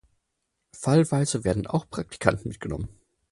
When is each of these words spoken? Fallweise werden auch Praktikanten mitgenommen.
Fallweise 0.73 1.43
werden 1.43 1.67
auch 1.67 1.87
Praktikanten 1.87 2.47
mitgenommen. 2.47 2.89